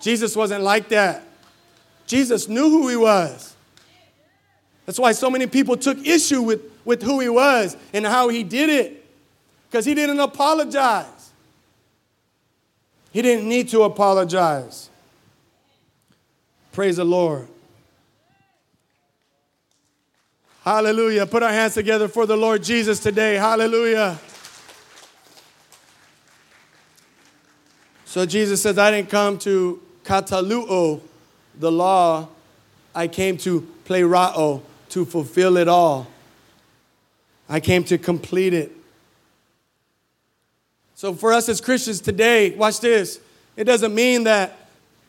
[0.00, 1.22] Jesus wasn't like that.
[2.06, 3.54] Jesus knew who he was.
[4.86, 8.42] That's why so many people took issue with, with who he was and how he
[8.42, 9.04] did it,
[9.70, 11.30] because he didn't apologize.
[13.12, 14.88] He didn't need to apologize.
[16.72, 17.46] Praise the Lord.
[20.64, 21.26] Hallelujah.
[21.26, 23.34] Put our hands together for the Lord Jesus today.
[23.34, 24.18] Hallelujah.
[28.12, 31.00] So Jesus says, I didn't come to kataluo,
[31.58, 32.28] the law.
[32.94, 36.06] I came to play plerao, to fulfill it all.
[37.48, 38.70] I came to complete it.
[40.94, 43.18] So for us as Christians today, watch this.
[43.56, 44.58] It doesn't mean that,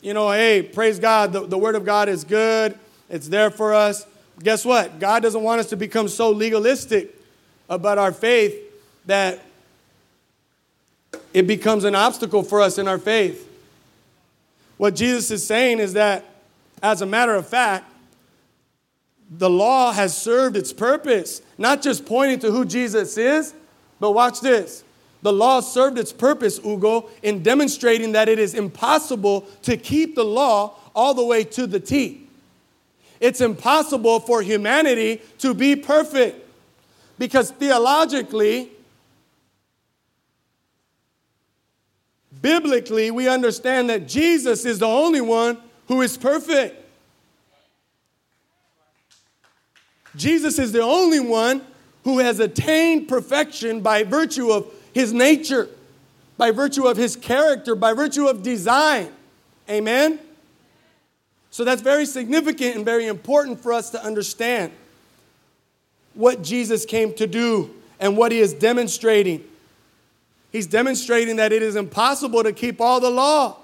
[0.02, 3.74] you know, hey, praise God, the, the Word of God is good, it's there for
[3.74, 4.08] us.
[4.42, 5.02] Guess what?
[5.02, 7.14] God doesn't want us to become so legalistic
[7.68, 8.56] about our faith
[9.08, 9.42] that
[11.34, 13.50] it becomes an obstacle for us in our faith.
[14.78, 16.26] What Jesus is saying is that,
[16.82, 17.92] as a matter of fact,
[19.30, 23.54] the law has served its purpose, not just pointing to who Jesus is,
[24.00, 24.84] but watch this
[25.24, 30.26] the law served its purpose, Ugo, in demonstrating that it is impossible to keep the
[30.26, 32.28] law all the way to the T.
[33.22, 36.46] It's impossible for humanity to be perfect
[37.18, 38.70] because theologically,
[42.44, 46.80] biblically, we understand that Jesus is the only one who is perfect.
[50.16, 51.64] Jesus is the only one
[52.04, 55.70] who has attained perfection by virtue of his nature,
[56.38, 59.12] by virtue of his character, by virtue of design.
[59.68, 60.20] Amen?
[61.50, 64.72] So that's very significant and very important for us to understand
[66.14, 69.44] what Jesus came to do and what he is demonstrating.
[70.54, 73.58] He's demonstrating that it is impossible to keep all the law.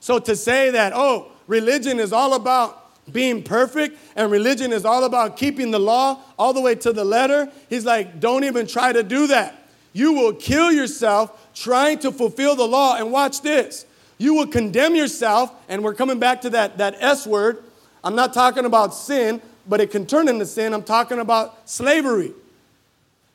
[0.00, 5.04] So to say that, oh, religion is all about being perfect and religion is all
[5.04, 8.92] about keeping the law all the way to the letter, he's like, don't even try
[8.92, 9.66] to do that.
[9.94, 12.96] You will kill yourself trying to fulfill the law.
[12.96, 13.86] And watch this
[14.18, 17.60] you will condemn yourself, and we're coming back to that, that S word.
[18.04, 20.74] I'm not talking about sin, but it can turn into sin.
[20.74, 22.32] I'm talking about slavery.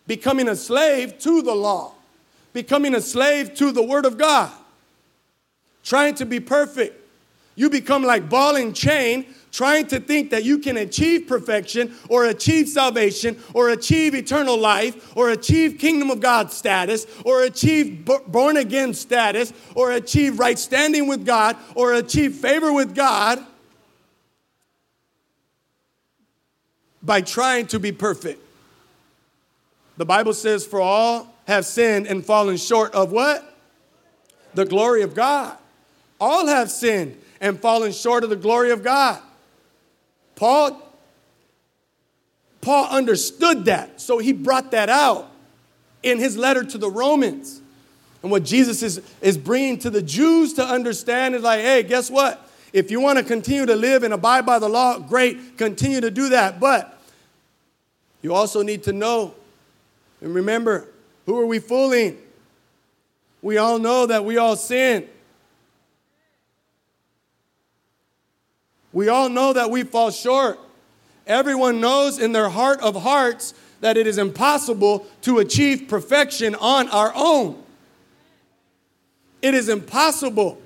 [0.07, 1.93] Becoming a slave to the law,
[2.57, 4.51] becoming a slave to the Word of God,
[5.83, 6.99] trying to be perfect.
[7.53, 12.25] You become like ball and chain, trying to think that you can achieve perfection or
[12.25, 18.57] achieve salvation or achieve eternal life or achieve kingdom of God status or achieve born
[18.57, 23.37] again status or achieve right standing with God or achieve favor with God
[27.03, 28.41] by trying to be perfect.
[29.97, 33.57] The Bible says, For all have sinned and fallen short of what?
[34.53, 35.57] The glory of God.
[36.19, 39.21] All have sinned and fallen short of the glory of God.
[40.35, 40.81] Paul,
[42.59, 45.31] Paul understood that, so he brought that out
[46.03, 47.61] in his letter to the Romans.
[48.21, 52.11] And what Jesus is, is bringing to the Jews to understand is like, hey, guess
[52.11, 52.49] what?
[52.73, 56.11] If you want to continue to live and abide by the law, great, continue to
[56.11, 56.59] do that.
[56.59, 56.99] But
[58.21, 59.33] you also need to know
[60.19, 60.89] and remember
[61.27, 62.17] who are we fooling?
[63.43, 65.07] We all know that we all sin.
[68.91, 70.59] We all know that we fall short.
[71.27, 76.89] Everyone knows in their heart of hearts that it is impossible to achieve perfection on
[76.89, 77.61] our own.
[79.41, 80.59] It is impossible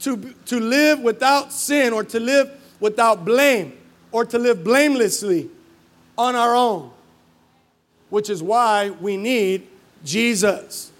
[0.00, 3.76] to, to live without sin or to live without blame
[4.12, 5.48] or to live blamelessly
[6.16, 6.92] on our own,
[8.14, 9.66] which is why we need
[10.04, 10.92] Jesus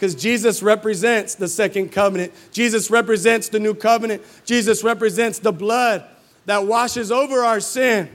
[0.00, 2.32] because Jesus represents the second covenant.
[2.52, 4.22] Jesus represents the new covenant.
[4.46, 6.06] Jesus represents the blood
[6.46, 8.08] that washes over our sin.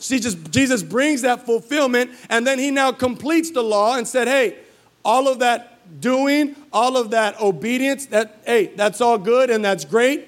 [0.00, 4.56] Jesus, Jesus brings that fulfillment, and then he now completes the law and said, Hey,
[5.04, 9.84] all of that doing, all of that obedience, that, hey, that's all good and that's
[9.84, 10.26] great.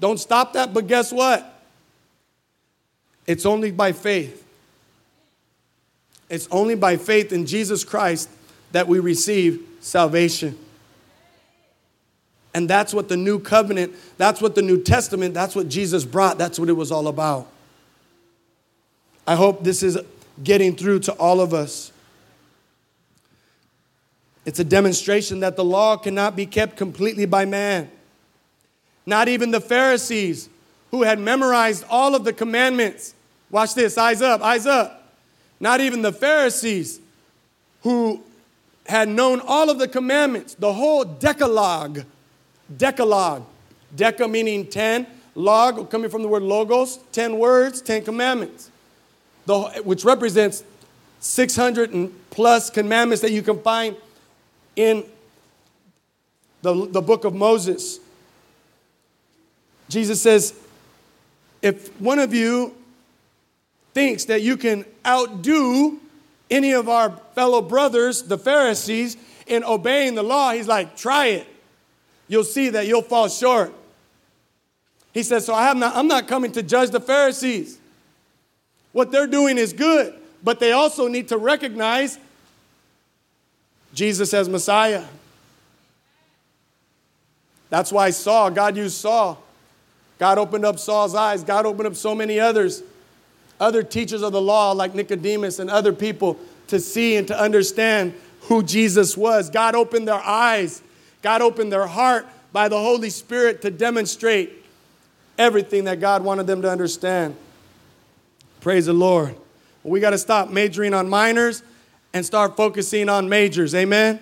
[0.00, 1.62] Don't stop that, but guess what?
[3.24, 4.47] It's only by faith.
[6.28, 8.28] It's only by faith in Jesus Christ
[8.72, 10.58] that we receive salvation.
[12.54, 16.38] And that's what the new covenant, that's what the New Testament, that's what Jesus brought,
[16.38, 17.46] that's what it was all about.
[19.26, 19.98] I hope this is
[20.42, 21.92] getting through to all of us.
[24.46, 27.90] It's a demonstration that the law cannot be kept completely by man.
[29.04, 30.48] Not even the Pharisees,
[30.90, 33.14] who had memorized all of the commandments.
[33.50, 34.97] Watch this, eyes up, eyes up.
[35.60, 37.00] Not even the Pharisees,
[37.82, 38.22] who
[38.86, 42.04] had known all of the commandments, the whole Decalogue.
[42.76, 43.44] Decalogue.
[43.94, 48.70] Deca meaning 10, log coming from the word logos, 10 words, 10 commandments,
[49.46, 50.62] the, which represents
[51.20, 53.96] 600 and plus commandments that you can find
[54.76, 55.04] in
[56.62, 57.98] the, the book of Moses.
[59.88, 60.54] Jesus says,
[61.62, 62.74] if one of you
[63.94, 66.00] thinks that you can outdo
[66.50, 69.16] any of our fellow brothers, the Pharisees,
[69.46, 71.46] in obeying the law, he's like, try it.
[72.28, 73.72] You'll see that you'll fall short.
[75.12, 77.78] He says, So I have not, I'm not coming to judge the Pharisees.
[78.92, 82.18] What they're doing is good, but they also need to recognize
[83.94, 85.04] Jesus as Messiah.
[87.70, 89.42] That's why Saul, God used Saul.
[90.18, 91.44] God opened up Saul's eyes.
[91.44, 92.82] God opened up so many others,
[93.60, 96.38] other teachers of the law like Nicodemus and other people
[96.68, 99.50] to see and to understand who Jesus was.
[99.50, 100.82] God opened their eyes.
[101.22, 104.52] God opened their heart by the Holy Spirit to demonstrate
[105.36, 107.36] everything that God wanted them to understand.
[108.60, 109.36] Praise the Lord.
[109.82, 111.62] We got to stop majoring on minors
[112.12, 113.74] and start focusing on majors.
[113.74, 114.20] Amen?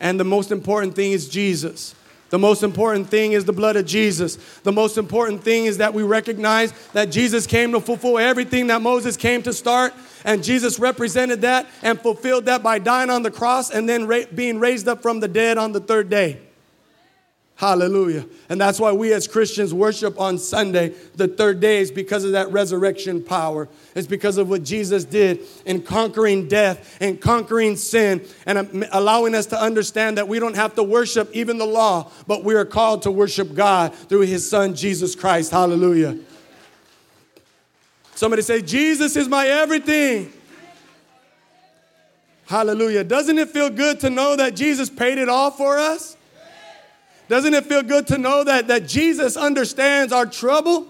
[0.00, 1.94] And the most important thing is Jesus.
[2.32, 4.36] The most important thing is the blood of Jesus.
[4.62, 8.80] The most important thing is that we recognize that Jesus came to fulfill everything that
[8.80, 9.92] Moses came to start,
[10.24, 14.24] and Jesus represented that and fulfilled that by dying on the cross and then ra-
[14.34, 16.40] being raised up from the dead on the third day.
[17.56, 18.26] Hallelujah.
[18.48, 22.32] And that's why we as Christians worship on Sunday, the third day, is because of
[22.32, 23.68] that resurrection power.
[23.94, 29.34] It's because of what Jesus did in conquering death and conquering sin and um, allowing
[29.34, 32.64] us to understand that we don't have to worship even the law, but we are
[32.64, 35.52] called to worship God through his son, Jesus Christ.
[35.52, 36.18] Hallelujah.
[38.16, 40.32] Somebody say, Jesus is my everything.
[42.46, 43.04] Hallelujah.
[43.04, 46.16] Doesn't it feel good to know that Jesus paid it all for us?
[47.32, 50.86] Doesn't it feel good to know that, that Jesus understands our trouble?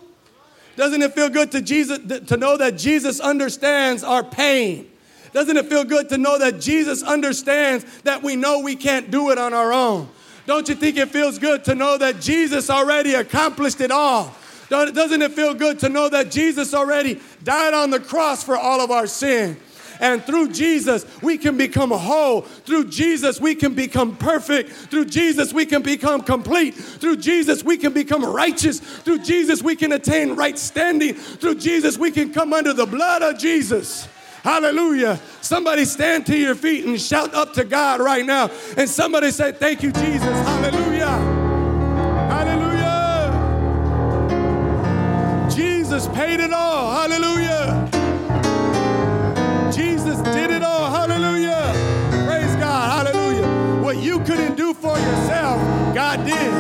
[0.75, 4.91] Doesn't it feel good to, Jesus, to know that Jesus understands our pain?
[5.33, 9.31] Doesn't it feel good to know that Jesus understands that we know we can't do
[9.31, 10.09] it on our own?
[10.45, 14.35] Don't you think it feels good to know that Jesus already accomplished it all?
[14.69, 18.81] Doesn't it feel good to know that Jesus already died on the cross for all
[18.81, 19.57] of our sin?
[20.03, 22.43] And through Jesus, we can become whole.
[22.43, 24.71] Through Jesus, we can become perfect.
[24.71, 26.75] Through Jesus, we can become complete.
[26.75, 28.81] Through Jesus, we can become righteous.
[28.81, 31.15] Through Jesus, we can attain right standing.
[31.15, 34.09] Through Jesus, we can come under the blood of Jesus.
[34.43, 35.21] Hallelujah.
[35.41, 38.51] Somebody stand to your feet and shout up to God right now.
[38.77, 40.25] And somebody say, Thank you, Jesus.
[40.25, 41.11] Hallelujah.
[42.29, 42.73] Hallelujah.
[45.49, 46.91] Jesus paid it all.
[46.91, 47.62] Hallelujah.
[53.93, 55.61] What you couldn't do for yourself,
[55.95, 56.53] God did.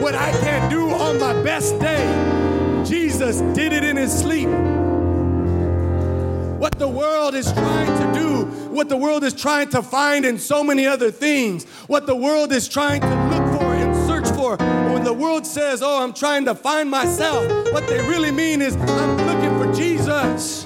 [0.00, 2.06] What I can't do on my best day,
[2.84, 4.48] Jesus did it in his sleep.
[6.60, 10.38] What the world is trying to do, what the world is trying to find in
[10.38, 14.56] so many other things, what the world is trying to look for and search for.
[14.92, 18.76] When the world says, Oh, I'm trying to find myself, what they really mean is,
[18.76, 20.64] I'm looking for Jesus.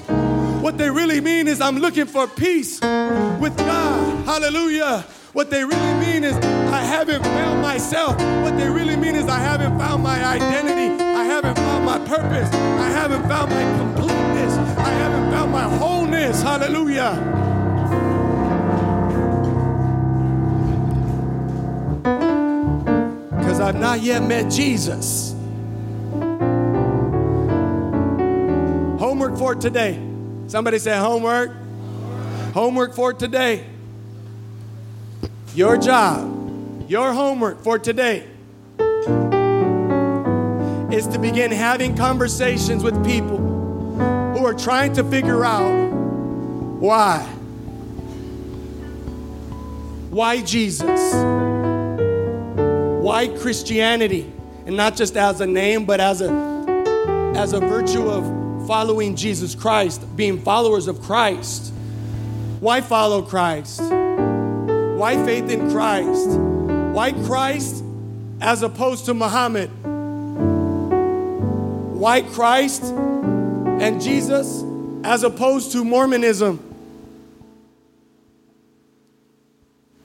[0.61, 4.25] What they really mean is, I'm looking for peace with God.
[4.25, 5.03] Hallelujah.
[5.33, 8.15] What they really mean is, I haven't found myself.
[8.43, 11.03] What they really mean is, I haven't found my identity.
[11.03, 12.53] I haven't found my purpose.
[12.53, 14.55] I haven't found my completeness.
[14.77, 16.43] I haven't found my wholeness.
[16.43, 17.15] Hallelujah.
[23.39, 25.33] Because I've not yet met Jesus.
[28.99, 30.10] Homework for today.
[30.51, 31.53] Somebody say homework.
[32.53, 33.65] Homework for today.
[35.55, 38.27] Your job, your homework for today
[40.91, 45.89] is to begin having conversations with people who are trying to figure out
[46.81, 47.19] why.
[50.09, 51.13] Why Jesus?
[53.01, 54.29] Why Christianity?
[54.65, 56.29] And not just as a name, but as a
[57.37, 58.40] as a virtue of
[58.71, 61.73] following Jesus Christ, being followers of Christ.
[62.61, 63.81] Why follow Christ?
[63.81, 66.29] Why faith in Christ?
[66.29, 67.83] Why Christ
[68.39, 69.69] as opposed to Muhammad?
[71.99, 74.63] Why Christ and Jesus
[75.03, 76.57] as opposed to Mormonism?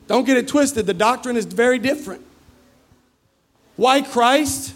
[0.08, 0.86] Don't get it twisted.
[0.86, 2.26] The doctrine is very different.
[3.76, 4.74] Why Christ?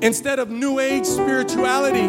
[0.00, 2.08] Instead of New Age spirituality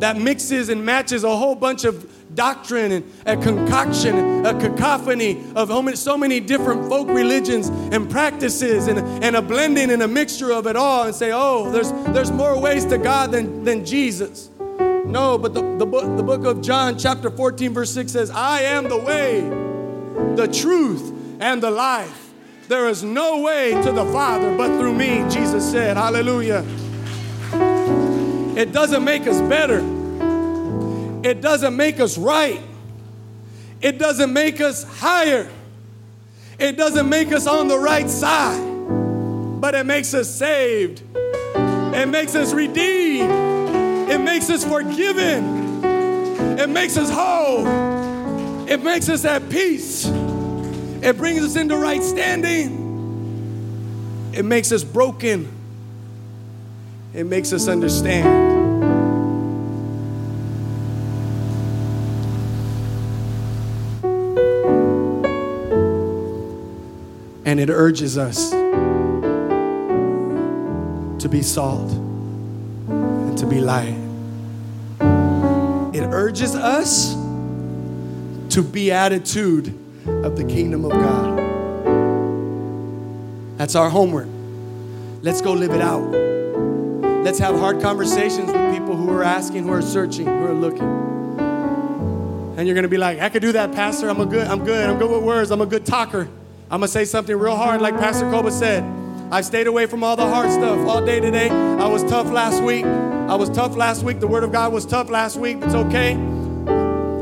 [0.00, 5.96] that mixes and matches a whole bunch of doctrine and a concoction, a cacophony of
[5.96, 10.66] so many different folk religions and practices and, and a blending and a mixture of
[10.66, 14.50] it all and say, oh, there's, there's more ways to God than, than Jesus.
[14.58, 18.62] No, but the, the, book, the book of John, chapter 14, verse 6 says, I
[18.62, 19.40] am the way,
[20.34, 22.23] the truth, and the life.
[22.66, 25.98] There is no way to the Father but through me, Jesus said.
[25.98, 26.64] Hallelujah.
[28.56, 29.80] It doesn't make us better.
[31.22, 32.60] It doesn't make us right.
[33.82, 35.50] It doesn't make us higher.
[36.58, 38.60] It doesn't make us on the right side.
[39.60, 41.02] But it makes us saved.
[41.14, 43.30] It makes us redeemed.
[44.10, 45.84] It makes us forgiven.
[46.58, 47.66] It makes us whole.
[48.66, 50.06] It makes us at peace.
[51.04, 52.80] It brings us into right standing.
[54.32, 55.52] It makes us broken.
[57.12, 58.26] It makes us understand.
[67.44, 68.52] And it urges us
[71.20, 71.92] to be salt
[72.88, 73.98] and to be light.
[75.94, 77.12] It urges us
[78.54, 81.38] to be attitude of the kingdom of God.
[83.58, 84.28] That's our homework.
[85.22, 86.10] Let's go live it out.
[87.24, 90.86] Let's have hard conversations with people who are asking, who are searching, who are looking.
[92.56, 94.08] And you're gonna be like, I could do that, Pastor.
[94.08, 96.28] I'm a good, I'm good, I'm good with words, I'm a good talker.
[96.70, 98.84] I'm gonna say something real hard, like Pastor Koba said.
[99.30, 101.48] I stayed away from all the hard stuff all day today.
[101.48, 102.84] I was tough last week.
[102.84, 104.20] I was tough last week.
[104.20, 105.58] The Word of God was tough last week.
[105.62, 106.12] It's okay.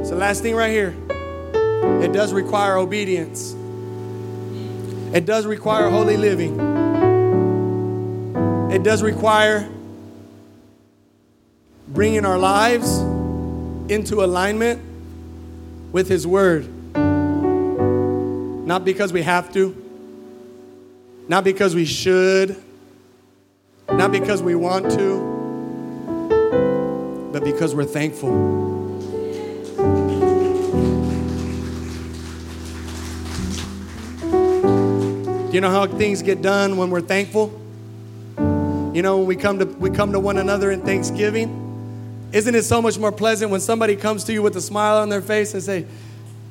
[0.00, 0.96] It's the last thing right here.
[2.02, 3.54] It does require obedience,
[5.14, 6.58] it does require holy living,
[8.72, 9.68] it does require
[11.88, 12.98] bringing our lives
[13.88, 14.82] into alignment
[15.92, 16.66] with His Word.
[18.66, 19.76] Not because we have to,
[21.28, 22.56] not because we should,
[23.90, 25.30] not because we want to,
[27.32, 28.61] but because we're thankful.
[35.52, 37.52] Do you know how things get done when we're thankful?
[38.38, 42.62] You know, when we come to we come to one another in thanksgiving, isn't it
[42.62, 45.52] so much more pleasant when somebody comes to you with a smile on their face
[45.52, 45.84] and say,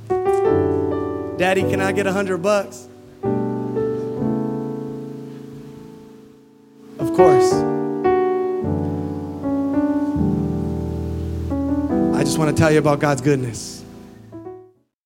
[0.07, 2.87] Daddy, can I get a hundred bucks?
[6.99, 7.53] Of course.
[12.13, 13.80] I just want to tell you about God's goodness.